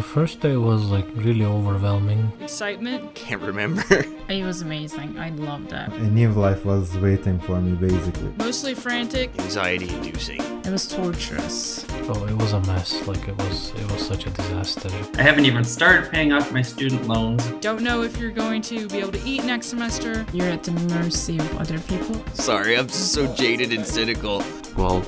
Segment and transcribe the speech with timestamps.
[0.00, 2.32] The first day was like really overwhelming.
[2.40, 3.14] Excitement.
[3.14, 3.84] Can't remember.
[4.30, 5.18] It was amazing.
[5.18, 5.88] I loved it.
[5.88, 8.32] A new life was waiting for me, basically.
[8.38, 9.28] Mostly frantic.
[9.40, 10.40] Anxiety inducing.
[10.64, 11.84] It was torturous.
[12.08, 13.06] Oh, it was a mess.
[13.06, 14.88] Like it was, it was such a disaster.
[15.18, 17.44] I haven't even started paying off my student loans.
[17.60, 20.24] Don't know if you're going to be able to eat next semester.
[20.32, 22.24] You're at the mercy of other people.
[22.32, 24.44] Sorry, I'm just so jaded and cynical.
[24.78, 25.00] Well,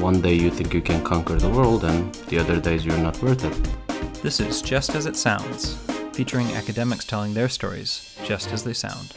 [0.00, 3.20] one day you think you can conquer the world, and the other days you're not
[3.22, 3.89] worth it.
[4.22, 5.76] This is Just As It Sounds,
[6.12, 9.14] featuring academics telling their stories just as they sound.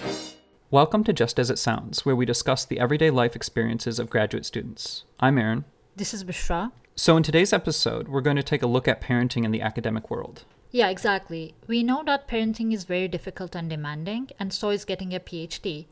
[0.72, 4.46] Welcome to Just As It Sounds, where we discuss the everyday life experiences of graduate
[4.46, 5.04] students.
[5.20, 5.66] I'm Aaron.
[5.94, 6.72] This is Bishra.
[6.96, 10.10] So, in today's episode, we're going to take a look at parenting in the academic
[10.10, 10.46] world.
[10.72, 11.54] Yeah, exactly.
[11.68, 15.86] We know that parenting is very difficult and demanding, and so is getting a PhD.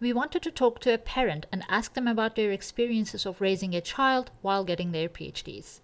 [0.00, 3.76] We wanted to talk to a parent and ask them about their experiences of raising
[3.76, 5.82] a child while getting their PhDs.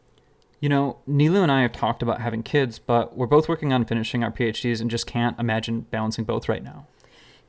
[0.62, 3.84] You know, Nilu and I have talked about having kids, but we're both working on
[3.84, 6.87] finishing our PhDs and just can't imagine balancing both right now.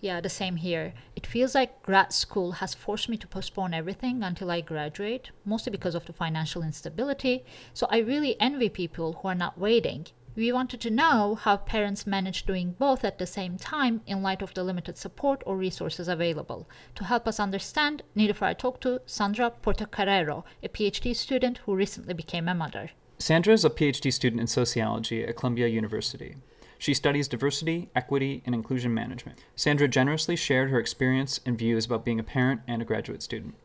[0.02, 0.96] Yeah, the same here.
[1.16, 5.70] It feels like grad school has forced me to postpone everything until I graduate, mostly
[5.70, 7.46] because of the financial instability.
[7.72, 10.08] So I really envy people who are not waiting.
[10.36, 14.42] We wanted to know how parents manage doing both at the same time in light
[14.42, 16.68] of the limited support or resources available.
[16.96, 22.48] To help us understand, Nilüfer talked to Sandra Portocarrero, a PhD student who recently became
[22.50, 22.90] a mother.
[23.24, 26.36] Sandra is a PhD student in sociology at Columbia University.
[26.78, 29.40] She studies diversity, equity, and inclusion management.
[29.56, 33.56] Sandra generously shared her experience and views about being a parent and a graduate student.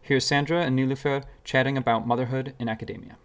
[0.00, 3.16] Here's Sandra and Nilüfer chatting about motherhood in academia.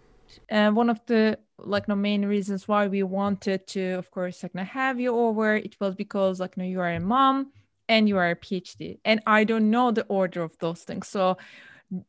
[0.49, 4.55] And one of the like the main reasons why we wanted to, of course, like
[4.55, 7.51] have you over, it was because like you are a mom
[7.87, 11.07] and you are a PhD, and I don't know the order of those things.
[11.07, 11.37] So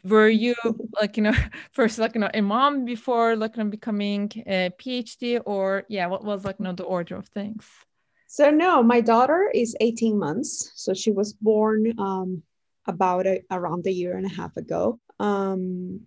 [0.02, 0.54] were you
[1.00, 1.34] like you know
[1.72, 6.06] first like you know a mom before like you know, becoming a phd or yeah
[6.06, 7.66] what was like you know the order of things?
[8.26, 12.42] So no my daughter is 18 months so she was born um,
[12.86, 15.00] about a, around a year and a half ago.
[15.20, 16.00] Um,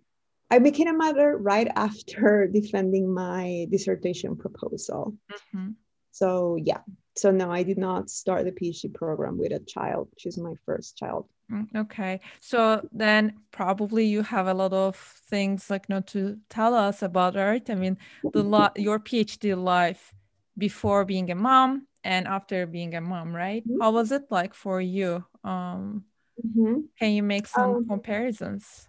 [0.49, 5.15] i became a mother right after defending my dissertation proposal.
[5.31, 5.71] Mm-hmm.
[6.11, 6.81] so yeah.
[7.15, 10.09] So no i did not start the phd program with a child.
[10.17, 11.29] She's my first child
[11.75, 12.19] okay.
[12.39, 17.37] So then probably you have a lot of things like not to tell us about
[17.37, 17.69] art.
[17.69, 17.97] I mean,
[18.33, 20.13] the lot your PhD life
[20.57, 23.63] before being a mom and after being a mom, right?
[23.67, 23.81] Mm-hmm.
[23.81, 25.23] How was it like for you?
[25.43, 26.05] Um,
[26.45, 26.81] mm-hmm.
[26.99, 28.87] Can you make some um, comparisons?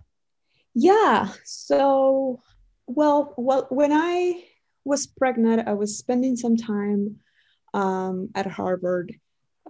[0.75, 1.29] Yeah.
[1.45, 2.41] So,
[2.87, 4.45] well, well, when I
[4.85, 7.17] was pregnant, I was spending some time
[7.75, 9.15] um, at Harvard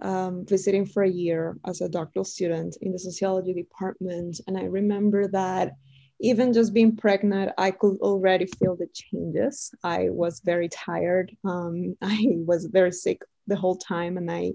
[0.01, 4.39] um, visiting for a year as a doctoral student in the sociology department.
[4.47, 5.73] And I remember that
[6.19, 9.73] even just being pregnant, I could already feel the changes.
[9.83, 11.35] I was very tired.
[11.43, 14.53] Um, I was very sick the whole time, and I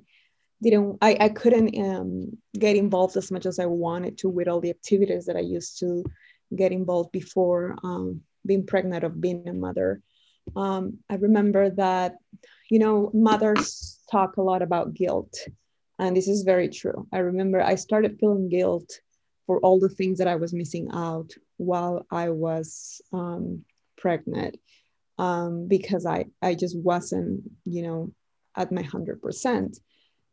[0.62, 4.60] didn't, I, I couldn't um, get involved as much as I wanted to with all
[4.60, 6.04] the activities that I used to
[6.56, 10.00] get involved before um, being pregnant of being a mother.
[10.56, 12.16] Um, I remember that,
[12.70, 15.34] you know, mothers talk a lot about guilt.
[15.98, 17.06] And this is very true.
[17.12, 19.00] I remember I started feeling guilt
[19.46, 23.64] for all the things that I was missing out while I was um,
[23.96, 24.58] pregnant
[25.18, 28.12] um, because I, I just wasn't, you know,
[28.54, 29.78] at my 100%.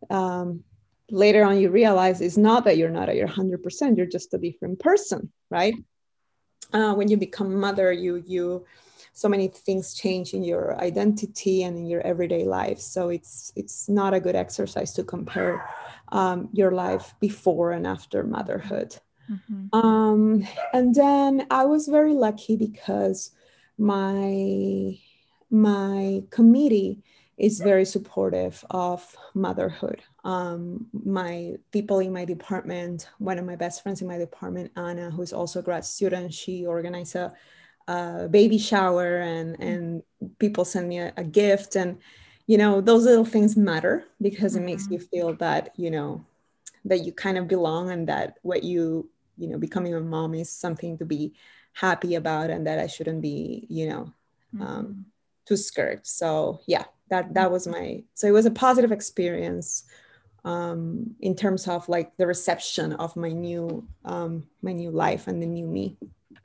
[0.10, 0.64] Um,
[1.10, 4.38] later on, you realize it's not that you're not at your 100%, you're just a
[4.38, 5.76] different person, right?
[6.74, 8.66] Uh, when you become mother, you, you,
[9.16, 13.88] so many things change in your identity and in your everyday life so it's it's
[13.88, 15.68] not a good exercise to compare
[16.10, 18.96] um, your life before and after motherhood
[19.32, 19.76] mm-hmm.
[19.76, 23.32] um, and then i was very lucky because
[23.78, 24.98] my
[25.50, 27.02] my committee
[27.38, 30.02] is very supportive of motherhood.
[30.24, 35.12] Um, my people in my department, one of my best friends in my department, Anna,
[35.12, 37.34] who's also a grad student, she organized a
[37.88, 40.04] a baby shower and and
[40.40, 41.76] people send me a, a, gift.
[41.76, 42.00] And
[42.48, 44.66] you know those little things matter because it mm-hmm.
[44.68, 46.26] makes you feel that you know
[46.86, 50.50] that you kind of belong and that what you you know becoming a mom is
[50.50, 51.34] something to be
[51.74, 54.14] happy about and that i shouldn't be you know
[54.62, 55.02] um, mm-hmm.
[55.46, 56.06] too scared.
[56.06, 59.86] So yeah that that was my so it was a positive experience
[60.44, 65.42] um, in terms of like the reception of my new um, my new life and
[65.42, 65.98] the new me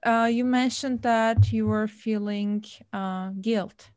[0.05, 3.91] uh, you mentioned that you were feeling uh, guilt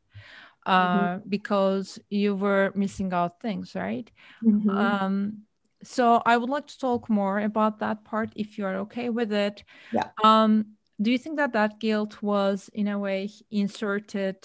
[0.66, 1.28] uh, mm-hmm.
[1.28, 4.10] because you were missing out things, right?
[4.42, 4.70] Mm-hmm.
[4.70, 5.38] Um,
[5.82, 9.32] so I would like to talk more about that part if you are okay with
[9.32, 9.64] it.
[9.92, 10.08] Yeah.
[10.22, 14.36] Um, do you think that that guilt was in a way inserted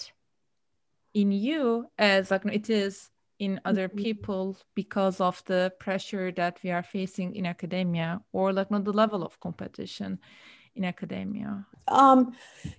[1.13, 3.09] in you as like it is
[3.39, 3.97] in other Mhm.
[3.97, 8.93] people because of the pressure that we are facing in academia or like not the
[8.93, 10.19] level of competition
[10.79, 12.19] in academia Um,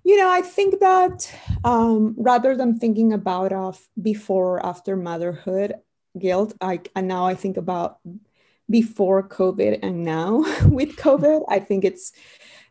[0.05, 1.17] you know, I think that
[1.65, 5.75] um, rather than thinking about of before or after motherhood
[6.15, 7.99] guilt, I and now I think about
[8.69, 10.31] before COVID and now
[10.79, 11.45] with COVID.
[11.49, 12.13] I think it's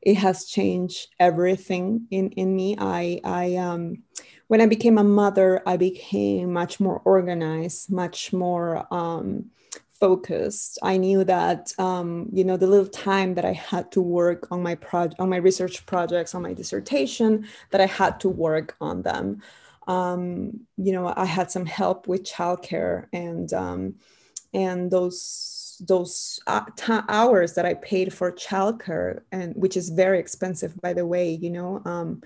[0.02, 2.76] it has changed everything in in me.
[2.80, 3.84] I I um
[4.48, 9.52] when I became a mother, I became much more organized, much more um
[10.00, 10.80] focused.
[10.82, 14.64] I knew that um, you know the little time that I had to work on
[14.64, 19.02] my project, on my research projects, on my dissertation, that I had to work on
[19.02, 19.42] them.
[19.88, 23.96] Um, you know, I had some help with childcare and um,
[24.54, 26.66] and those those uh,
[27.08, 31.32] hours that I paid for childcare and which is very expensive, by the way.
[31.32, 31.82] You know.
[31.86, 32.22] Um,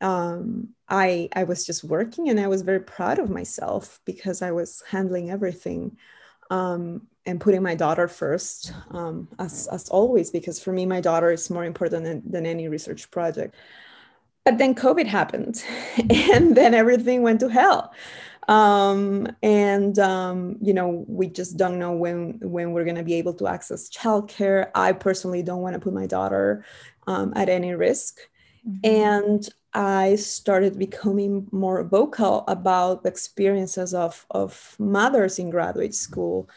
[0.00, 4.50] um, I I was just working and I was very proud of myself because I
[4.50, 5.96] was handling everything
[6.52, 11.30] um, and putting my daughter first, um, as, as always, because for me, my daughter
[11.30, 13.54] is more important than, than any research project.
[14.44, 15.64] But then COVID happened,
[16.10, 17.94] and then everything went to hell.
[18.48, 23.14] Um, and um, you know, we just don't know when when we're going to be
[23.14, 24.68] able to access childcare.
[24.74, 26.64] I personally don't want to put my daughter
[27.06, 28.18] um, at any risk,
[28.82, 36.48] and I started becoming more vocal about the experiences of, of mothers in graduate school,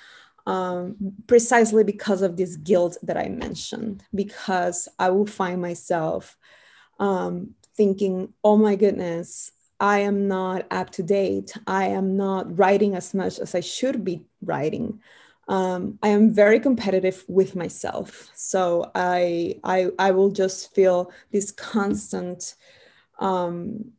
[0.45, 0.95] um,
[1.27, 6.38] precisely because of this guilt that I mentioned, because I will find myself
[7.00, 11.53] um, thinking, oh my goodness, I am not up to date.
[11.67, 15.01] I am not writing as much as I should be writing.
[15.47, 18.31] Um, I am very competitive with myself.
[18.35, 22.56] So I, I, I will just feel this constant
[23.19, 23.91] um,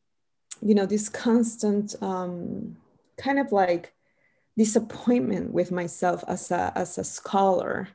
[0.63, 2.77] you know, this constant um,
[3.17, 3.93] kind of like
[4.57, 7.89] disappointment with myself as a as a scholar.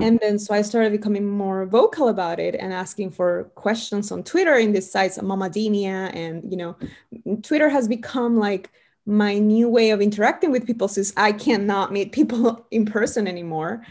[0.00, 4.24] And then so I started becoming more vocal about it and asking for questions on
[4.24, 6.76] Twitter in these sites, Mamademia, and you know,
[7.42, 8.70] Twitter has become like
[9.06, 13.84] my new way of interacting with people since I cannot meet people in person anymore.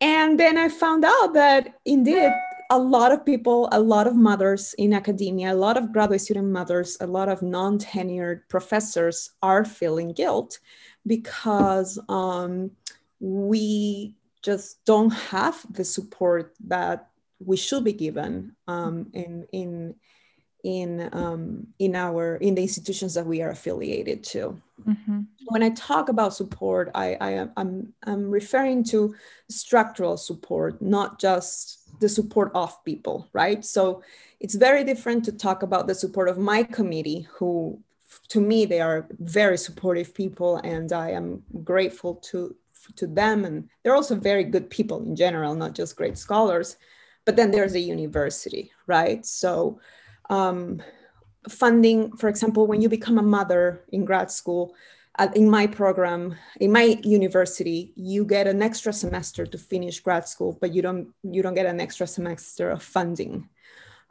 [0.00, 2.32] And then I found out that indeed
[2.70, 6.48] a lot of people, a lot of mothers in academia, a lot of graduate student
[6.48, 10.60] mothers, a lot of non tenured professors are feeling guilt
[11.04, 12.70] because um,
[13.18, 17.10] we just don't have the support that
[17.44, 19.94] we should be given um, in, in,
[20.62, 24.60] in, um, in, our, in the institutions that we are affiliated to.
[24.86, 25.20] Mm-hmm.
[25.46, 29.14] When I talk about support, I, I am I'm, I'm referring to
[29.48, 33.64] structural support, not just the support of people, right?
[33.64, 34.02] So
[34.40, 37.78] it's very different to talk about the support of my committee, who
[38.28, 42.56] to me they are very supportive people, and I am grateful to
[42.96, 46.76] to them, and they're also very good people in general, not just great scholars.
[47.26, 49.24] But then there's a university, right?
[49.26, 49.78] So
[50.30, 50.82] um,
[51.48, 54.74] funding, for example, when you become a mother in grad school,
[55.34, 60.56] in my program, in my university, you get an extra semester to finish grad school,
[60.60, 63.48] but you don't you don't get an extra semester of funding.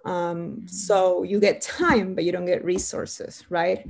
[0.05, 3.87] Um, so you get time, but you don't get resources, right?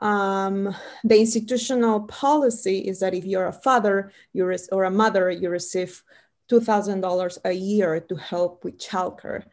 [0.00, 0.74] Um,
[1.04, 6.02] the institutional policy is that if you're a father you or a mother, you receive
[6.50, 9.44] $2,000 a year to help with childcare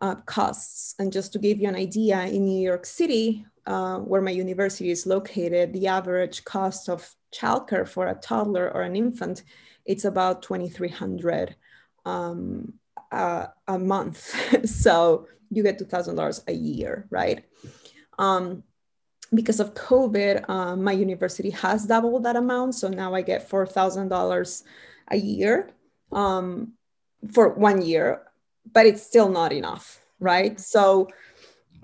[0.00, 0.94] uh, costs.
[0.98, 4.90] And just to give you an idea, in New York City, uh, where my university
[4.90, 9.42] is located, the average cost of childcare for a toddler or an infant,
[9.84, 11.56] it's about 2,300
[12.04, 12.74] um,
[13.10, 14.68] uh, a month.
[14.68, 17.44] so you get $2,000 a year, right?
[18.18, 18.62] Um,
[19.32, 22.74] because of COVID, uh, my university has doubled that amount.
[22.74, 24.62] So now I get $4,000
[25.10, 25.70] a year
[26.12, 26.72] um,
[27.32, 28.22] for one year,
[28.72, 30.58] but it's still not enough, right?
[30.60, 31.08] So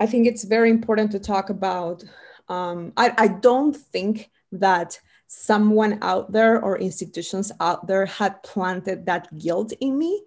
[0.01, 2.03] I think it's very important to talk about.
[2.49, 9.05] Um, I, I don't think that someone out there or institutions out there had planted
[9.05, 10.23] that guilt in me.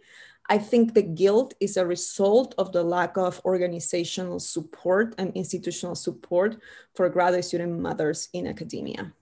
[0.49, 5.97] I think the guilt is a result of the lack of organizational support and institutional
[5.97, 6.57] support
[6.95, 9.13] for graduate student mothers in academia.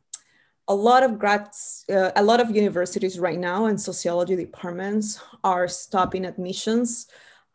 [0.68, 5.66] A lot of grads, uh, a lot of universities right now and sociology departments are
[5.66, 7.06] stopping admissions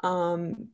[0.04, 0.70] um,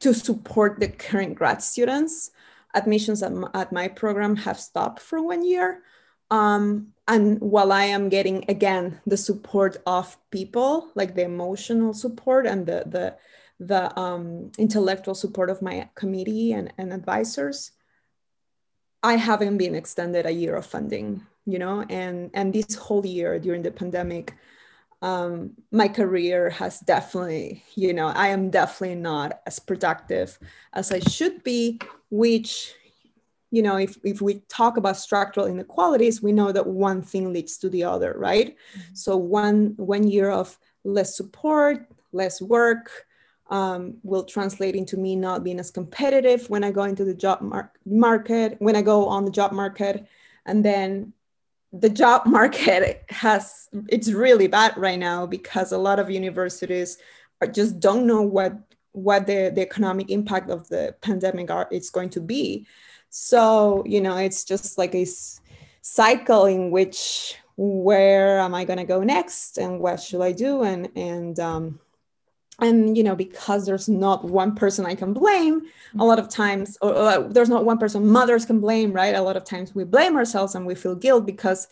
[0.00, 2.30] to support the current grad students.
[2.74, 5.82] Admissions at my, at my program have stopped for one year.
[6.30, 12.46] Um, and while I am getting again the support of people, like the emotional support
[12.46, 13.16] and the the
[13.60, 17.72] the um, intellectual support of my committee and, and advisors,
[19.02, 23.38] I haven't been extended a year of funding, you know, and and this whole year
[23.38, 24.34] during the pandemic,
[25.02, 30.38] um, my career has definitely, you know, I am definitely not as productive
[30.72, 32.72] as I should be, which,
[33.50, 37.58] you know, if, if we talk about structural inequalities, we know that one thing leads
[37.58, 38.56] to the other, right?
[38.78, 38.94] Mm-hmm.
[38.94, 42.90] So one one year of less support, less work,
[43.50, 47.40] um, will translate into me not being as competitive when I go into the job
[47.42, 50.06] mar- market, when I go on the job market.
[50.46, 51.12] And then
[51.72, 56.98] the job market has, it's really bad right now because a lot of universities
[57.40, 58.54] are, just don't know what,
[58.92, 62.66] what the, the economic impact of the pandemic are, it's going to be.
[63.10, 65.06] So, you know, it's just like a
[65.80, 70.62] cycle in which where am I going to go next and what should I do?
[70.62, 71.80] And, and, um,
[72.60, 75.62] and you know because there's not one person i can blame
[75.98, 79.14] a lot of times or, or, there's not one person mothers can blame right?
[79.14, 81.68] A lot of times we blame ourselves and we feel guilt because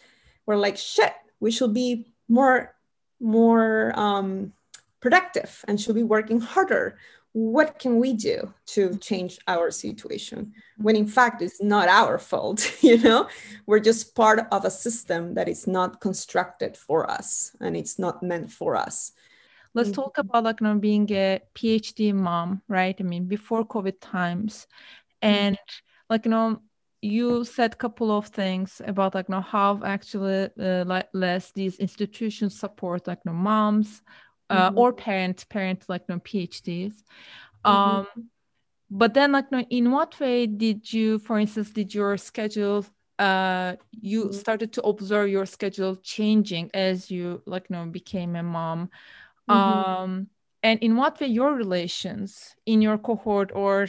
[0.46, 2.75] we're like shit we should be more
[3.20, 4.52] more um,
[5.00, 6.99] productive and should be working harder.
[7.32, 10.52] What can we do to change our situation?
[10.78, 13.28] When in fact it's not our fault you know?
[13.66, 18.22] We're just part of a system that is not constructed for us and it's not
[18.22, 19.12] meant for us
[19.74, 20.18] let's talk Mm-hmm.
[20.18, 24.66] about like you know, being a phd mom right i mean before covid times
[25.28, 25.46] Mm-hmm.
[25.46, 25.56] and
[26.08, 26.60] like you know
[27.02, 31.52] you said a couple of things about like you know, how actually uh, like less
[31.52, 34.02] these institutions support like you know, moms
[34.50, 34.76] uh, Mhm.
[34.76, 37.02] or parents parents like you know, phds
[37.64, 37.64] Mhm.
[37.64, 38.06] um
[38.90, 42.84] but then like you know, in what way did you for instance did your schedule
[43.18, 44.32] uh you Mhm.
[44.32, 48.88] started to observe your schedule changing as you like you know became a mom
[49.50, 50.00] Mhm.
[50.04, 50.28] um
[50.62, 53.87] and in what way your relations in your cohort or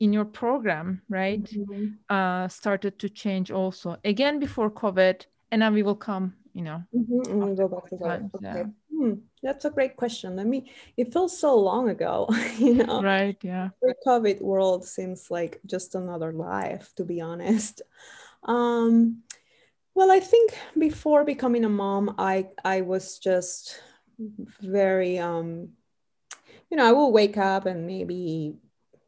[0.00, 1.98] in your program right Mhm.
[2.08, 6.82] uh started to change also again before covid and then we will come you know
[6.94, 8.22] Mhm, And we go back to that.
[8.34, 8.44] Okay.
[8.58, 8.66] yeah.
[8.92, 10.36] Hmm, that's a great question.
[10.36, 12.28] Let me, it feels so long ago,
[12.58, 13.02] you know.
[13.02, 17.82] right yeah The COVID world seems like just another life, to be honest.
[18.44, 19.22] Um,
[19.94, 23.80] well, I think before becoming a mom, I I was just
[24.60, 25.70] very um,
[26.70, 28.56] you know, I will wake up and maybe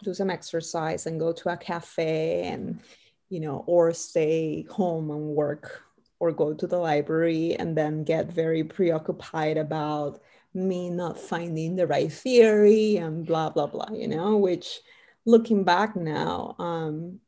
[0.03, 2.81] do some exercise and go to a cafe and
[3.29, 5.83] you know, or stay home and work
[6.19, 10.21] or go to the library and then get very preoccupied about
[10.55, 14.81] me not finding the right theory and blah blah blah you know which
[15.27, 17.21] looking back now um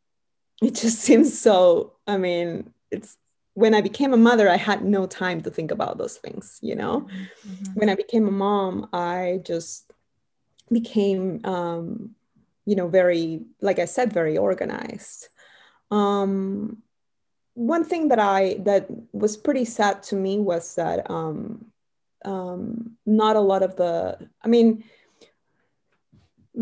[0.63, 3.19] it just seems so i mean it's
[3.61, 6.75] when i became a mother i had no time to think about those things you
[6.75, 7.07] know
[7.75, 9.93] when i became a mom i just
[10.71, 12.11] became um
[12.67, 15.29] you know very like i said very organized
[15.91, 16.83] um
[17.59, 21.67] one thing that I that was pretty sad to me was that um,
[22.25, 24.17] um, not a lot of the.
[24.45, 24.85] I mean,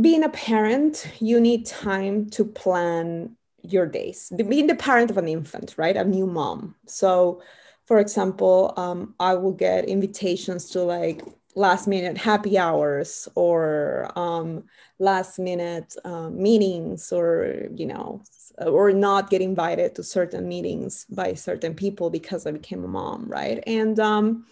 [0.00, 3.35] being a parent, you need time to plan
[3.72, 4.32] your days.
[4.36, 6.74] Being the parent of an infant, right, a new mom.
[6.86, 7.42] So,
[7.86, 11.22] for example, um, I will get invitations to like
[11.54, 14.64] last minute happy hours or um,
[14.98, 18.22] last minute uh, meetings or you know
[18.58, 23.26] or not get invited to certain meetings by certain people because I became a mom,
[23.28, 23.62] right?
[23.66, 24.46] And um,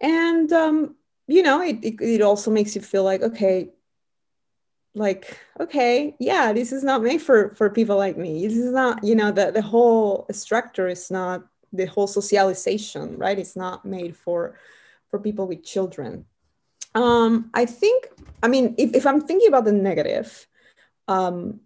[0.00, 0.96] and um,
[1.26, 3.70] you know, it, it it also makes you feel like okay,
[4.98, 8.46] like okay, yeah, this is not made for for people like me.
[8.46, 13.38] This is not, you know, the the whole structure is not the whole socialization, right?
[13.38, 14.58] It's not made for
[15.10, 16.24] for people with children.
[16.94, 18.08] Um, I think,
[18.42, 20.46] I mean, if, if I'm thinking about the negative,
[21.06, 21.60] um,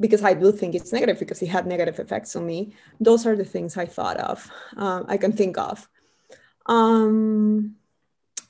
[0.00, 2.74] because I do think it's negative because it had negative effects on me.
[2.98, 5.88] Those are the things I thought of, um, I can think of.
[6.66, 7.76] Um,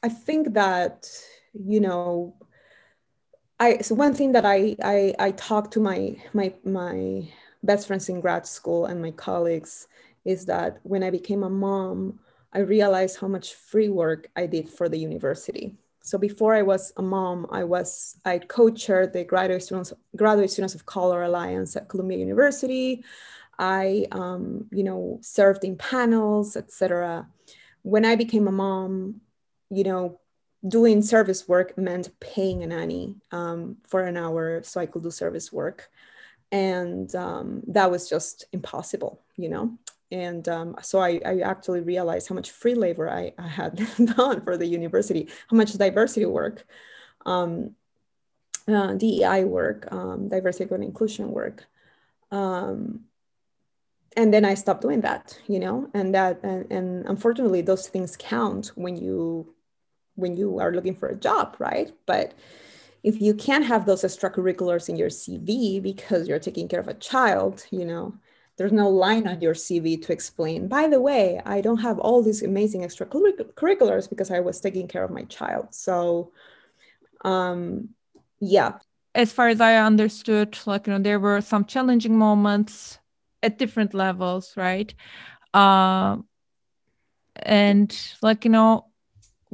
[0.03, 1.09] I think that,
[1.53, 2.35] you know,
[3.61, 7.29] I, so one thing that I, I, I talk to my, my, my
[7.63, 9.89] best friends in grad school and my colleagues
[10.25, 12.19] is that when I became a mom,
[12.53, 15.77] I realized how much free work I did for the university.
[16.03, 20.75] So before I was a mom, I was I co-chaired the graduate students graduate students
[20.75, 23.03] of color alliance at Columbia University.
[23.59, 27.27] I um, you know served in panels, etc.
[27.83, 29.23] When I became a mom,
[29.71, 30.21] you know,
[30.67, 35.11] doing service work meant paying a nanny um, for an hour so I could do
[35.11, 35.91] service work,
[36.51, 39.79] and um, that was just impossible, you know?
[40.11, 43.77] And um, so I, I, actually realized how much free labor I, I, had
[44.17, 46.65] done for the university, how much diversity work,
[47.27, 47.75] um,
[48.69, 51.65] uh, DEI work, um, diversity and inclusion work.
[52.31, 53.07] Um,
[54.17, 58.17] and then I stopped doing that, you know, and that and, and unfortunately those things
[58.17, 59.55] count when you
[60.17, 61.93] when you are looking for a job, right?
[62.07, 62.35] But
[63.03, 66.95] if you can't have those extracurriculars in your CV because you're taking care of a
[66.95, 68.15] child, you know,
[68.57, 72.23] there's no line on your CV to explain, by the way, I don't have all
[72.23, 75.69] these amazing extracurriculars because I was taking care of my child.
[75.75, 76.33] So,
[77.25, 77.91] um,
[78.41, 78.79] yeah.
[79.15, 82.99] As far as I understood, like, you know, there were some challenging moments
[83.43, 84.95] at different levels, right?
[85.53, 86.19] Uh,
[87.37, 88.87] and like, you know,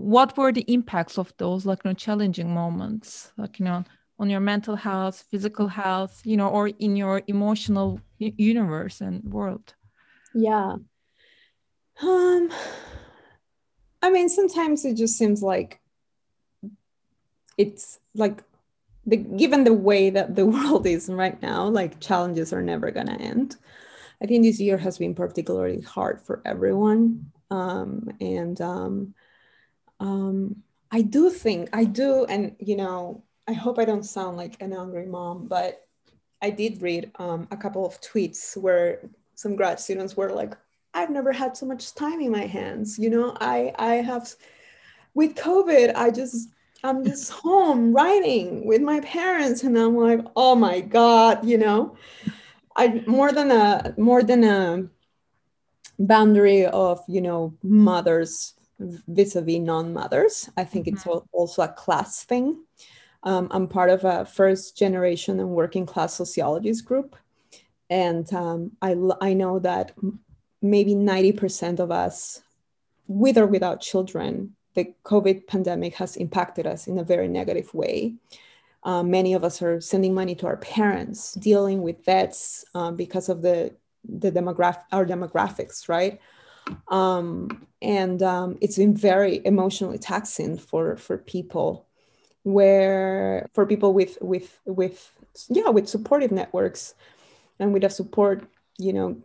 [0.01, 3.33] what were the impacts of those like you know challenging moments?
[3.37, 3.85] Like you know
[4.19, 9.75] on your mental health physical health you know or in your emotional universe and world?
[10.35, 10.77] Yeah.
[12.03, 12.51] Um
[14.03, 15.81] i mean sometimes it just seems like
[17.59, 18.43] it's like
[19.05, 23.07] the given the way that the world is right now like challenges are never going
[23.07, 23.57] to end.
[24.23, 27.33] I think this year has been particularly hard for everyone.
[27.51, 29.15] Um and um
[30.01, 34.61] um, I do think I do, and you know, I hope I don't sound like
[34.61, 35.87] an angry mom, but
[36.43, 39.01] I did read um, a couple of tweets where
[39.35, 40.55] some grad students were like,
[40.95, 44.35] "I've never had so much time in my hands." You know, I I have
[45.15, 46.49] with COVID, I just
[46.83, 51.97] I'm just home writing with my parents, and I'm like, "Oh my god," you know,
[52.75, 54.89] I more than a more than a
[55.99, 60.51] boundary of you know mothers vis-a-vis non-mothers.
[60.57, 60.97] I think mm-hmm.
[60.97, 62.65] it's also a class thing.
[63.23, 67.17] Um, I'm part of a first generation and working class sociologists group.
[67.91, 69.93] And um, I, I know that
[70.63, 72.43] maybe 90% of us,
[73.07, 78.15] with or without children, the COVID pandemic has impacted us in a very negative way.
[78.85, 83.29] Um, many of us are sending money to our parents, dealing with debts um, because
[83.29, 83.75] of the,
[84.09, 86.21] the demographic, our demographics, right?
[86.89, 91.87] Um, and um, it's been very emotionally taxing for for people
[92.43, 95.13] where for people with with with
[95.49, 96.95] yeah with supportive networks
[97.59, 98.45] and with a support
[98.79, 99.17] you know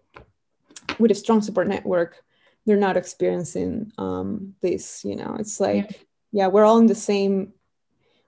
[0.99, 2.23] with a strong support network
[2.65, 5.91] they're not experiencing um, this you know it's like
[6.31, 6.43] yeah.
[6.43, 7.53] yeah we're all in the same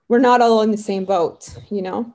[0.08, 2.12] we're not all in the same boat you know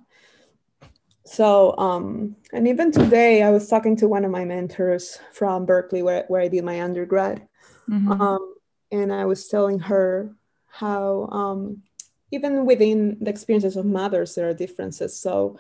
[1.26, 6.04] so, um, and even today, I was talking to one of my mentors from Berkeley,
[6.04, 7.48] where, where I did my undergrad.
[7.90, 8.22] Mm-hmm.
[8.22, 8.56] Um,
[8.92, 10.36] and I was telling her
[10.68, 11.84] how, um,
[12.32, 15.18] even within the experiences of mothers, there are differences.
[15.18, 15.58] So,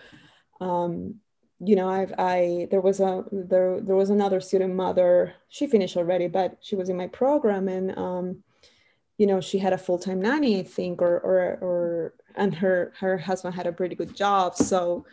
[0.59, 1.15] um,
[1.59, 5.95] you know, I've, I, there was a, there, there was another student mother, she finished
[5.95, 8.43] already, but she was in my program and, um,
[9.17, 13.17] you know, she had a full-time nanny, I think, or, or, or, and her, her
[13.17, 14.55] husband had a pretty good job.
[14.55, 15.05] So,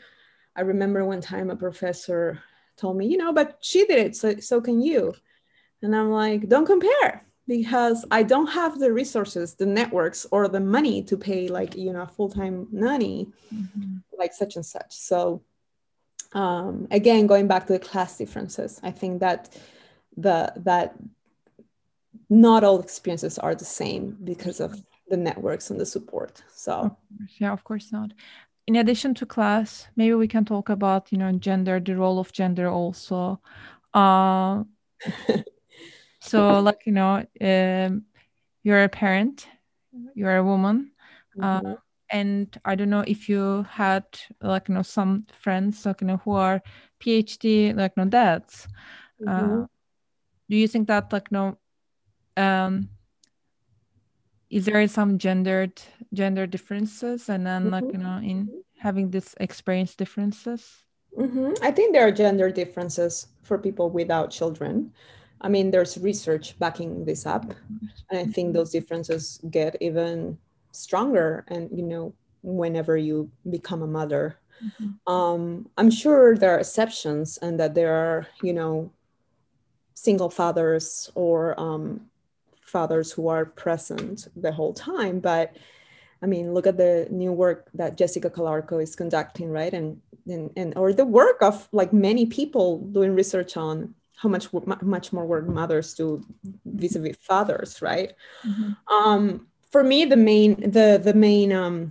[0.57, 2.43] I remember one time a professor
[2.77, 5.15] told me, you know, but she did it, so, so can you.
[5.83, 10.61] And I'm like, don't compare because I don't have the resources, the networks, or the
[10.61, 13.97] money to pay like, you know, a full time nanny mm-hmm.
[14.19, 14.93] like such and such.
[14.93, 15.43] So,
[16.33, 19.57] um, again, going back to the class differences, I think that
[20.17, 20.97] the that
[22.29, 26.43] not all experiences are the same because of the networks and the support.
[26.55, 26.97] So,
[27.39, 28.13] yeah, of course not
[28.67, 32.33] in addition to class, maybe we can talk about you know gender, the role of
[32.33, 33.41] gender also.
[33.95, 34.65] Uh,
[36.21, 38.05] so like you know, um,
[38.63, 39.47] you're a parent,
[40.15, 40.93] you're a woman,
[41.43, 41.73] uh, mm-hmm.
[42.11, 44.05] and I don't know if you had
[44.41, 46.63] like you know some friends like you know who are
[47.01, 48.69] PhD like you know dads.
[49.27, 49.63] Uh, mm-hmm.
[49.63, 49.67] Uh,
[50.49, 51.59] do you think that like you know,
[52.37, 52.89] um,
[54.51, 55.81] is there some gendered
[56.13, 57.73] gender differences and then mm-hmm.
[57.73, 60.85] like you know in having this experience differences
[61.17, 61.53] mm-hmm.
[61.63, 64.93] i think there are gender differences for people without children
[65.41, 67.55] i mean there's research backing this up
[68.11, 70.37] and i think those differences get even
[70.73, 75.13] stronger and you know whenever you become a mother mm-hmm.
[75.13, 78.91] um, i'm sure there are exceptions and that there are you know
[79.95, 82.10] single fathers or um,
[82.71, 85.57] fathers who are present the whole time but
[86.23, 90.51] i mean look at the new work that jessica calarco is conducting right and and,
[90.57, 94.49] and or the work of like many people doing research on how much
[94.83, 96.25] much more work mothers do
[96.67, 98.15] vis-a-vis fathers right
[98.47, 98.73] mm-hmm.
[98.95, 101.91] um, for me the main the the main um,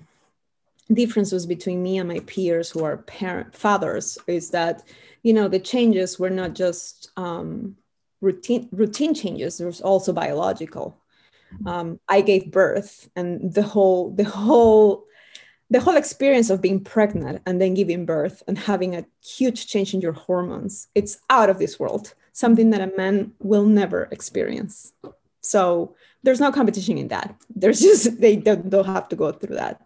[0.93, 4.83] differences between me and my peers who are parent fathers is that
[5.23, 7.75] you know the changes were not just um,
[8.21, 10.97] routine routine changes there's also biological.
[11.65, 15.05] Um, i gave birth and the whole the whole
[15.71, 19.95] the whole experience of being pregnant and then giving birth and having a huge change
[19.95, 24.93] in your hormones it's out of this world something that a man will never experience.
[25.41, 27.35] So there's no competition in that.
[27.53, 29.81] There's just they don't, don't have to go through that.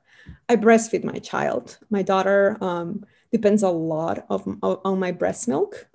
[0.48, 1.78] I breastfeed my child.
[1.90, 5.88] My daughter um, depends a lot of, of on my breast milk.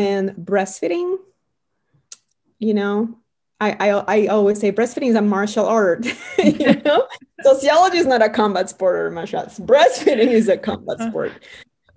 [0.00, 1.16] And breastfeeding
[2.58, 3.18] you know
[3.60, 6.06] I, I, I always say breastfeeding is a martial art.
[6.38, 7.08] you know,
[7.42, 9.58] sociology is not a combat sport or martial arts.
[9.58, 11.32] Breastfeeding is a combat sport.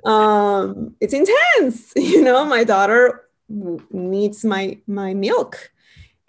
[0.03, 1.93] Um, it's intense.
[1.95, 3.29] You know, my daughter
[3.91, 5.71] needs my my milk,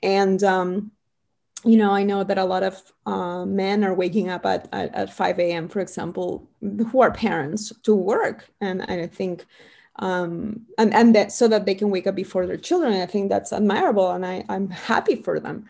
[0.03, 0.93] and um,
[1.65, 4.95] you know, I know that a lot of uh, men are waking up at, at,
[4.95, 8.49] at 5 a.m., for example, who are parents to work.
[8.61, 9.47] And, and I think
[10.03, 13.01] um, and and that so that they can wake up before their children.
[13.01, 15.67] I think that's admirable, and I I'm happy for them.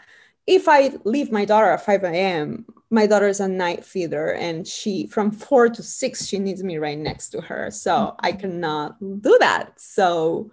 [0.47, 4.66] If I leave my daughter at 5 a.m., my daughter is a night feeder, and
[4.66, 8.27] she from four to six she needs me right next to her, so mm-hmm.
[8.27, 9.79] I cannot do that.
[9.79, 10.51] So,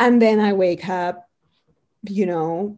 [0.00, 1.28] and then I wake up,
[2.02, 2.76] you know,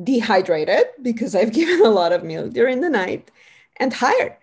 [0.00, 3.30] dehydrated because I've given a lot of milk during the night,
[3.78, 4.36] and tired.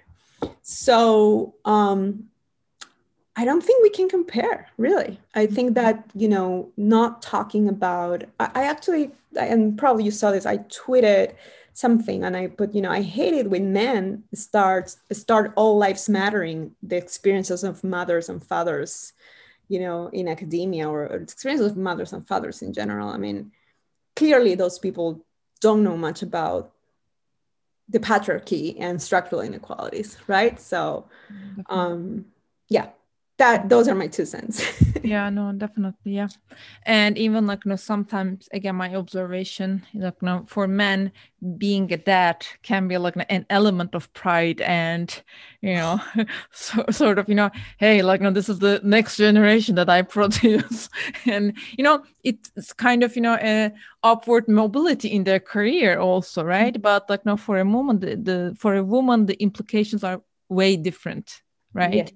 [0.64, 2.30] So um,
[3.36, 5.20] I don't think we can compare, really.
[5.34, 10.32] I think that, you know, not talking about, I, I actually, and probably you saw
[10.32, 11.36] this, I tweeted
[11.74, 16.08] something and I put, you know, I hate it when men start, start all lives
[16.08, 19.12] mattering the experiences of mothers and fathers,
[19.68, 23.10] you know, in academia or, or experiences of mothers and fathers in general.
[23.10, 23.52] I mean,
[24.16, 25.26] clearly those people
[25.60, 26.72] don't know much about
[27.90, 30.58] the patriarchy and structural inequalities, right?
[30.60, 31.10] So,
[31.70, 32.26] um,
[32.70, 32.90] yeah,
[33.38, 34.64] that those are my two cents.
[35.04, 36.30] Yeah no definitely yeah.
[36.84, 41.12] And even like you know sometimes again my observation is like you know for men
[41.58, 45.22] being a dad can be like an element of pride and
[45.62, 46.02] you know
[46.52, 49.90] so, sort of you know hey like you know this is the next generation that
[49.90, 50.90] i produce.
[51.26, 53.72] And you know it's kind of you know a
[54.02, 56.74] upward mobility in their career also right?
[56.74, 56.82] Mm-hmm.
[56.82, 60.24] but like you know for a moment the, the for a woman the implications are
[60.50, 61.42] way different
[61.76, 62.12] right yes.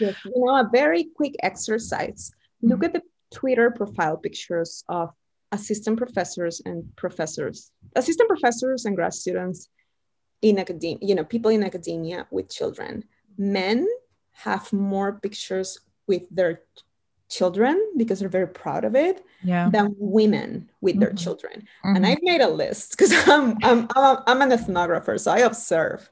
[0.00, 0.14] yes.
[0.24, 2.30] you know a very quick exercise
[2.62, 5.10] look at the twitter profile pictures of
[5.52, 9.68] assistant professors and professors assistant professors and grad students
[10.42, 13.04] in academia you know people in academia with children
[13.38, 13.86] men
[14.32, 16.60] have more pictures with their
[17.28, 19.68] children because they're very proud of it yeah.
[19.70, 21.00] than women with mm-hmm.
[21.00, 21.96] their children mm-hmm.
[21.96, 26.10] and i've made a list because I'm, I'm i'm I'm an ethnographer so i observe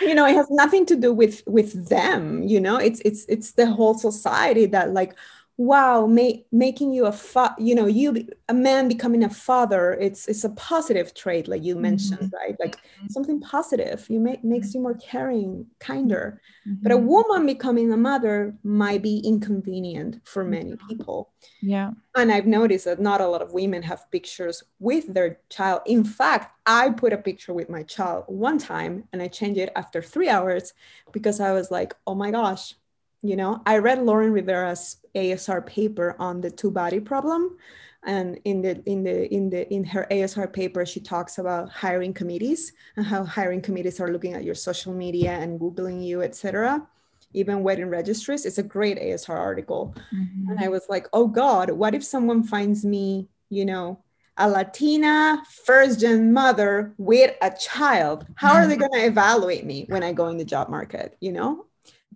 [0.00, 2.76] you know it has nothing to do with with them you know?
[2.76, 5.16] It's it's it's the whole society that like
[5.60, 10.26] wow ma- making you a fa- you know you a man becoming a father it's
[10.26, 12.36] it's a positive trait like you mentioned mm-hmm.
[12.36, 13.08] right like mm-hmm.
[13.10, 16.82] something positive you make makes you more caring kinder mm-hmm.
[16.82, 20.88] but a woman becoming a mother might be inconvenient for many mm-hmm.
[20.88, 25.40] people yeah and i've noticed that not a lot of women have pictures with their
[25.50, 29.60] child in fact i put a picture with my child one time and i changed
[29.60, 30.72] it after three hours
[31.12, 32.76] because i was like oh my gosh
[33.22, 37.56] you know i read lauren rivera's asr paper on the two body problem
[38.04, 42.14] and in the in the in the in her asr paper she talks about hiring
[42.14, 46.86] committees and how hiring committees are looking at your social media and googling you etc
[47.34, 49.94] even wedding registries it's a great asr article.
[50.14, 50.50] Mm-hmm.
[50.50, 54.02] and i was like oh god what if someone finds me you know
[54.38, 58.24] a latina first gen mother with a child?
[58.36, 61.18] How are they going to evaluate me when i go in the job market?
[61.20, 61.66] You know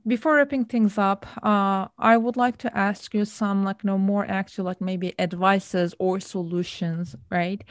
[0.07, 4.27] before wrapping things up, uh, I would like to ask you some like no more
[4.27, 7.63] actual like maybe advices or solutions, right?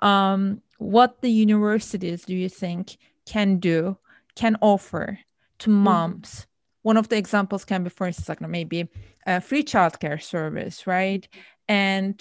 [0.00, 3.98] Um, what the universities do you think can do,
[4.34, 5.18] can offer
[5.58, 5.84] to mm-hmm.
[5.84, 6.30] moms?
[6.30, 6.48] Mm-hmm.
[6.82, 8.88] One of the examples can be, for instance, like maybe
[9.26, 11.28] a free childcare service, right?
[11.68, 12.20] And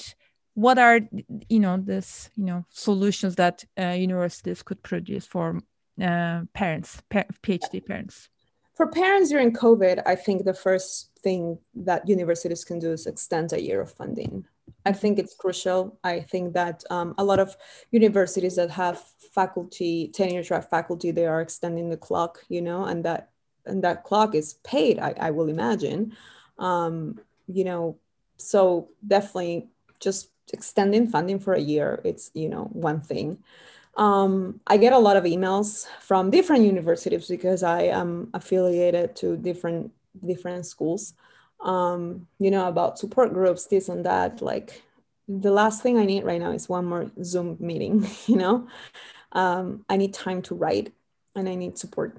[0.53, 0.99] what are
[1.47, 5.61] you know this you know solutions that uh, universities could produce for
[5.99, 8.29] uh, parents, PhD parents?
[8.81, 13.53] For parents during COVID, I think the first thing that universities can do is extend
[13.53, 14.43] a year of funding.
[14.87, 15.99] I think it's crucial.
[16.03, 17.55] I think that um, a lot of
[17.91, 18.99] universities that have
[19.35, 23.29] faculty, tenure track faculty, they are extending the clock, you know, and that
[23.67, 24.97] and that clock is paid.
[24.97, 26.17] I, I will imagine,
[26.57, 27.99] um, you know,
[28.37, 29.67] so definitely
[29.99, 32.01] just extending funding for a year.
[32.03, 33.43] It's you know one thing.
[33.97, 39.37] Um, I get a lot of emails from different universities because I am affiliated to
[39.37, 39.91] different
[40.25, 41.13] different schools.
[41.59, 44.41] Um, you know about support groups, this and that.
[44.41, 44.81] Like
[45.27, 48.07] the last thing I need right now is one more Zoom meeting.
[48.27, 48.67] You know,
[49.33, 50.93] um, I need time to write
[51.35, 52.17] and I need support.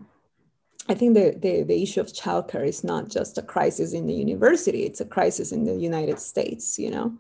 [0.89, 4.15] I think the, the, the issue of childcare is not just a crisis in the
[4.15, 7.13] university, it's a crisis in the United States, you know.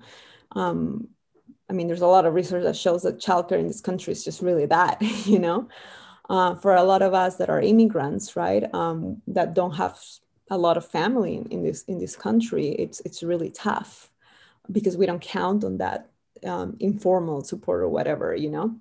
[1.72, 4.22] I mean, there's a lot of research that shows that childcare in this country is
[4.22, 5.68] just really that, you know.
[6.28, 9.98] Uh, for a lot of us that are immigrants, right, um, that don't have
[10.50, 14.11] a lot of family in, in, this in this country, it's it's really tough
[14.70, 16.11] because we don't count on that
[16.46, 18.76] um, informal support or whatever, you know.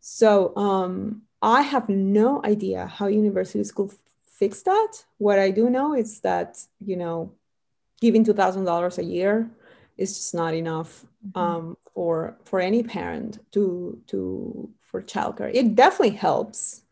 [0.00, 3.92] So um, I have no idea how university school
[4.24, 5.04] fix that.
[5.18, 7.32] What I do know is that you know,
[8.00, 9.50] giving two thousand dollars a year
[10.00, 11.38] is just not enough mm-hmm.
[11.38, 15.50] um, for for any parent to to for childcare.
[15.54, 16.82] It definitely helps,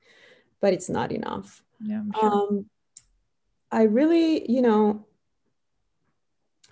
[0.60, 1.62] but it's not enough.
[1.80, 2.30] Yeah, sure.
[2.30, 2.66] um,
[3.72, 5.06] I really, you know,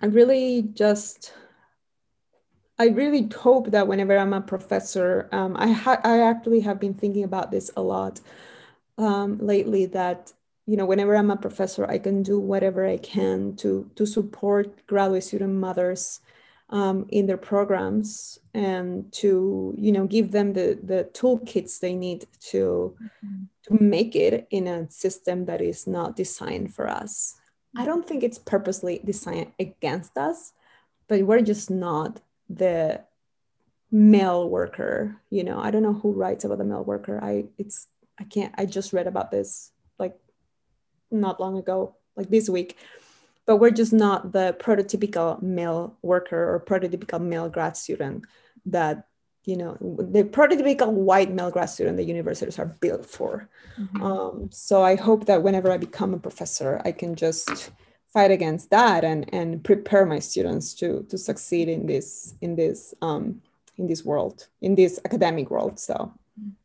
[0.01, 1.33] I really just
[2.79, 6.93] I really hope that whenever I'm a professor, um, I ha- I actually have been
[6.93, 8.21] thinking about this a lot
[8.97, 9.87] um, lately.
[9.87, 10.31] That
[10.67, 14.85] you know, whenever I'm a professor, I can do whatever I can to to support
[14.85, 16.21] graduate student mothers
[16.69, 22.25] um, in their programs and to you know give them the the toolkits they need
[22.39, 23.43] to mm-hmm.
[23.63, 27.35] to make it in a system that is not designed for us.
[27.75, 30.53] I don't think it's purposely designed against us,
[31.07, 33.01] but we're just not the
[33.91, 37.87] male worker you know i don't know who writes about the male worker i it's
[38.19, 40.17] i can't i just read about this like
[41.09, 42.75] not long ago like this week
[43.47, 48.25] but we're just not the prototypical male worker or prototypical male grad student
[48.65, 49.07] that
[49.45, 54.03] you know the prototypical white male grad student the universities are built for mm-hmm.
[54.03, 57.71] um, so i hope that whenever i become a professor i can just
[58.13, 62.93] fight against that and and prepare my students to to succeed in this in this
[63.01, 63.41] um,
[63.77, 66.11] in this world in this academic world so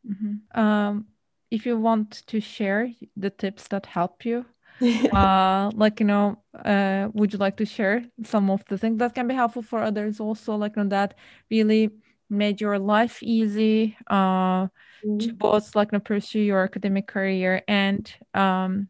[0.05, 0.59] mm-hmm.
[0.59, 1.05] um,
[1.51, 4.45] if you want to share the tips that help you
[5.13, 9.15] uh, like you know uh, would you like to share some of the things that
[9.15, 11.15] can be helpful for others also like on that
[11.49, 11.89] really
[12.29, 15.17] made your life easy uh, mm-hmm.
[15.19, 18.89] to both like you know, pursue your academic career and um,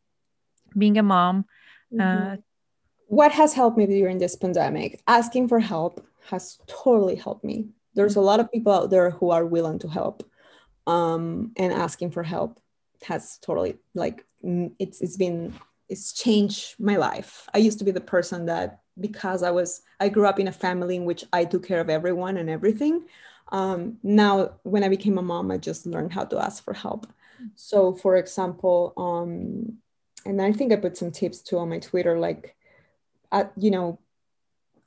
[0.78, 1.46] being a mom
[1.94, 2.34] Mm-hmm.
[2.34, 2.36] Uh,
[3.08, 5.02] what has helped me during this pandemic?
[5.08, 7.68] Asking for help has totally helped me.
[7.96, 10.28] There's a lot of people out there who are willing to help,
[10.88, 12.60] um, and asking for help
[13.04, 14.26] has totally like
[14.80, 15.54] it's it's been
[15.90, 17.48] it's changed my life.
[17.54, 20.52] I used to be the person that because I was I grew up in a
[20.52, 23.06] family in which I took care of everyone and everything.
[23.52, 27.08] Um, now, when I became a mom, I just learned how to ask for help.
[27.56, 29.78] So, for example, um,
[30.26, 32.56] and I think I put some tips too on my Twitter, like,
[33.32, 34.00] uh, you know,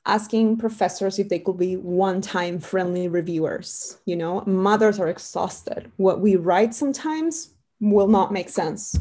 [0.06, 3.98] asking professors if they could be one-time friendly reviewers.
[4.06, 5.90] You know, mothers are exhausted.
[5.96, 8.98] What we write sometimes will not make sense.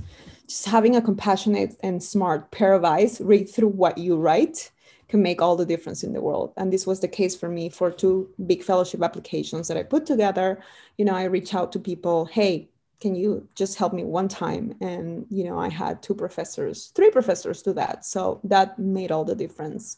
[0.48, 4.72] Just having a compassionate and smart pair of eyes read through what you write
[5.08, 6.54] can make all the difference in the world.
[6.58, 10.06] And this was the case for me for two big fellowship applications that I put
[10.06, 10.62] together.
[10.98, 12.70] You know, I reach out to people, hey,
[13.02, 17.12] can you just help me one time and you know i had two professors three
[17.12, 19.98] professors do that so that made all the difference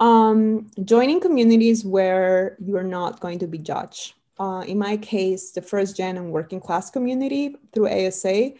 [0.00, 5.62] um, joining communities where you're not going to be judged uh, in my case the
[5.62, 8.52] first gen and working class community through asa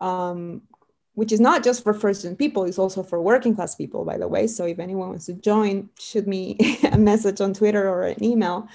[0.00, 0.62] um,
[1.14, 4.16] which is not just for first gen people it's also for working class people by
[4.18, 4.46] the way.
[4.46, 6.56] So if anyone wants to join shoot me
[6.92, 8.68] a message on twitter or an email.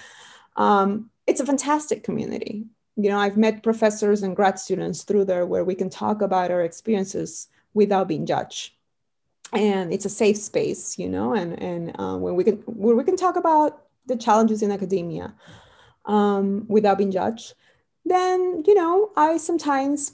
[0.55, 2.65] Um, it's a fantastic community.
[2.97, 6.51] You know i've met professors and grad students through there where we can talk about
[6.51, 8.73] our experiences without being judged.
[9.53, 13.03] And it's a safe space you know and and uh, where we can where we
[13.03, 15.33] can talk about the challenges in academia
[16.05, 17.53] um, without being judged.
[18.05, 20.13] Then you know i sometimes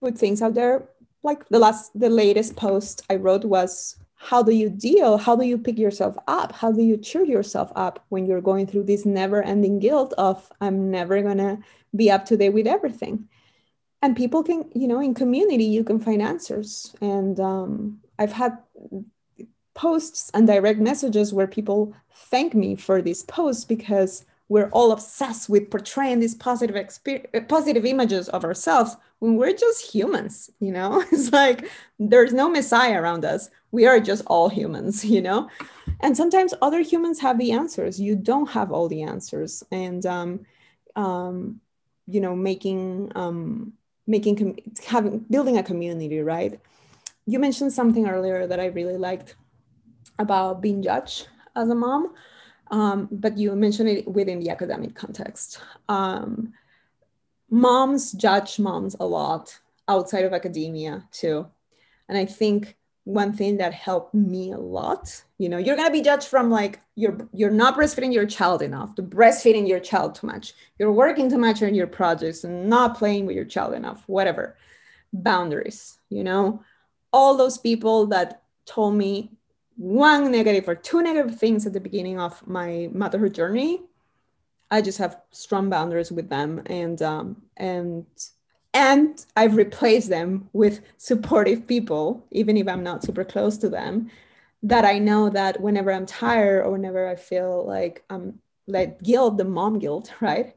[0.00, 0.88] put things out there.
[1.22, 5.18] Like the last the latest post i wrote was how do you deal?
[5.18, 6.52] How do you pick yourself up?
[6.52, 10.50] How do you cheer yourself up when you're going through this never ending guilt of
[10.60, 11.58] i'm never gonna
[11.94, 13.28] be up to date with everything
[14.02, 16.94] and people can you know in community you can find answers.
[17.00, 18.58] And um, i've had
[19.74, 21.94] posts and direct messages where people
[22.30, 27.84] thank me for these posts because we're all obsessed with portraying these positive exper- positive
[27.84, 31.02] images of ourselves when we're just humans you know?
[31.12, 33.50] It's like there's no messiah around us.
[33.72, 35.48] We are just all humans you know?
[36.00, 37.98] And sometimes other humans have the answers.
[37.98, 39.64] You don't have all the answers.
[39.72, 40.40] And um,
[40.94, 41.60] um,
[42.06, 43.72] you know making um,
[44.06, 44.56] making com-
[44.86, 46.60] having building a community right?
[47.26, 49.34] You mentioned something earlier that i really liked
[50.18, 52.14] about being judged as a mom
[52.70, 55.60] um, but you mentioned it within the academic context.
[55.88, 56.52] Um,
[57.50, 61.46] moms judge moms a lot outside of academia too.
[62.08, 66.02] And I think one thing that helped me a lot, you know, you're gonna be
[66.02, 70.26] judged from like you're you're not breastfeeding your child enough, to breastfeeding your child too
[70.26, 74.02] much, you're working too much on your projects and not playing with your child enough,
[74.06, 74.56] whatever.
[75.12, 76.62] Boundaries, you know,
[77.12, 79.30] all those people that told me
[79.76, 83.82] one negative or two negative things at the beginning of my motherhood journey
[84.70, 88.06] i just have strong boundaries with them and um, and
[88.72, 94.10] and i've replaced them with supportive people even if i'm not super close to them
[94.62, 99.36] that i know that whenever i'm tired or whenever i feel like i'm like guilt
[99.36, 100.55] the mom guilt right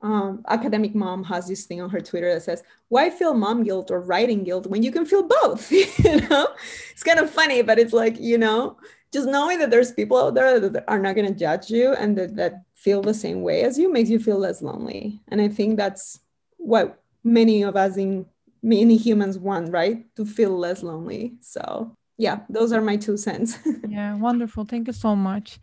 [0.00, 3.90] um, academic mom has this thing on her Twitter that says, "Why feel mom guilt
[3.90, 6.48] or writing guilt when you can feel both?" you know,
[6.92, 8.76] it's kind of funny, but it's like you know,
[9.12, 12.16] just knowing that there's people out there that are not going to judge you and
[12.16, 15.20] that, that feel the same way as you makes you feel less lonely.
[15.28, 16.20] And I think that's
[16.58, 18.26] what many of us in
[18.62, 20.04] many humans want, right?
[20.16, 21.34] To feel less lonely.
[21.40, 23.58] So yeah those are my two cents.
[23.88, 24.64] Yeah wonderful.
[24.64, 25.58] Thank you so much.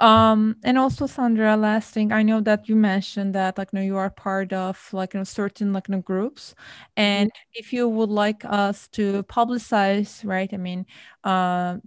[0.00, 3.84] Um and also sandra last thing i know that you mentioned that like you know
[3.84, 6.54] you are part of like you know certain like you know, groups.
[6.96, 7.60] And mm-hmm.
[7.60, 10.84] if you would like us to publicize right i mean
[11.24, 11.78] uh,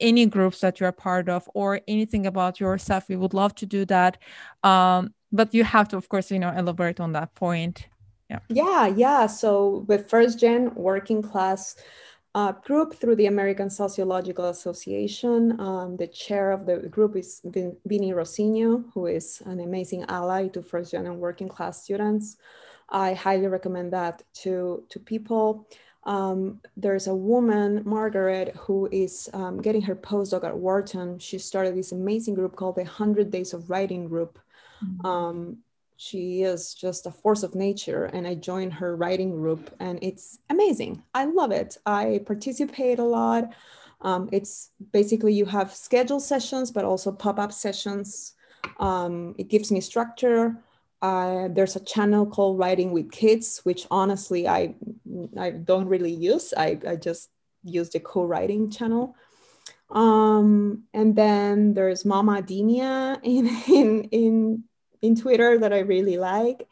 [0.00, 3.84] any groups that you're part of or anything about yourself we would love to do
[3.84, 4.18] that.
[4.64, 7.86] Um but you have to of course you know elaborate on that point.
[8.30, 8.40] Yeah.
[8.48, 9.26] Yeah yeah.
[9.26, 11.76] So with first gen working class
[12.36, 15.58] uh, group through the American Sociological Association.
[15.58, 20.62] Um, the chair of the group is Vinnie Rossino, who is an amazing ally to
[20.62, 22.36] first gen and working class students.
[22.90, 25.66] I highly recommend that to, to people.
[26.04, 31.18] Um, there's a woman, Margaret, who is um, getting her postdoc at Wharton.
[31.18, 34.38] She started this amazing group called the 100 Days of Writing Group.
[34.84, 35.06] Mm-hmm.
[35.06, 35.58] Um,
[35.96, 40.38] she is just a force of nature and i joined her writing group and it's
[40.50, 41.02] amazing.
[41.14, 41.78] I love it.
[41.86, 43.52] I participate a lot.
[44.02, 48.34] Um, it's basically you have scheduled sessions but also pop-up sessions.
[48.78, 50.56] Um, it gives me structure.
[51.02, 54.74] Uh, there's a channel called writing with kids which honestly i
[55.38, 56.52] i don't really use.
[56.56, 57.30] I, I just
[57.64, 59.16] use the co-writing channel.
[59.90, 64.64] Um, and then there's mama Dinia in in in
[65.02, 66.68] in Twitter that I really like,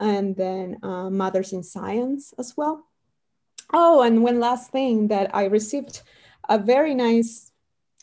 [0.00, 2.86] and then uh, Mothers in Science as well.
[3.72, 6.02] Oh, and one last thing that I received
[6.48, 7.50] a very nice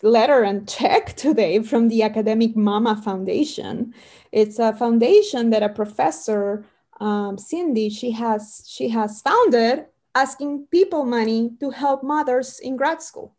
[0.02, 3.94] letter and check today from the Academic Mama Foundation.
[4.32, 6.66] It's a foundation that a professor,
[7.00, 13.02] um, Cindy, she has she has founded, asking people money to help mothers in grad
[13.02, 13.36] school.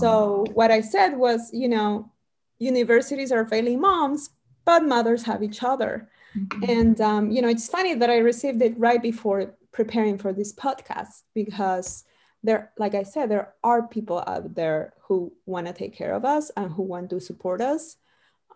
[0.00, 2.10] So what I said was, you know,
[2.58, 4.30] universities are failing moms,
[4.68, 5.92] but mothers have each other.
[6.36, 6.70] Mm-hmm.
[6.76, 10.52] And, um, you know, it's funny that I received it right before preparing for this
[10.52, 12.04] podcast because
[12.42, 16.26] there, like I said, there are people out there who want to take care of
[16.26, 17.96] us and who want to support us.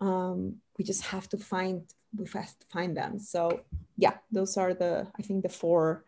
[0.02, 1.80] Um, we just have to find,
[2.14, 3.18] we have to find them.
[3.18, 3.62] So
[3.96, 6.04] yeah, those are the, I think the four,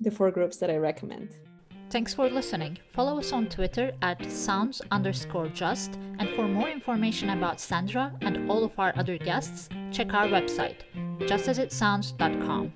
[0.00, 1.28] the four groups that I recommend.
[1.94, 2.76] Thanks for listening.
[2.88, 8.50] Follow us on Twitter at sounds underscore just, and for more information about Sandra and
[8.50, 10.78] all of our other guests, check our website,
[11.20, 12.72] justasitsounds.com.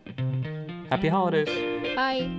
[0.89, 1.49] Happy holidays!
[1.97, 2.31] Bye!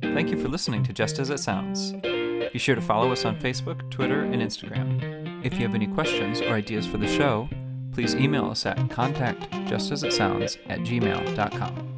[0.00, 1.92] Thank you for listening to Just As It Sounds.
[1.92, 5.44] Be sure to follow us on Facebook, Twitter, and Instagram.
[5.44, 7.50] If you have any questions or ideas for the show,
[7.92, 11.95] please email us at contactjustasitsounds at gmail.com.